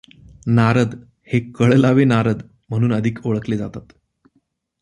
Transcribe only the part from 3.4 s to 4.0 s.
जातात.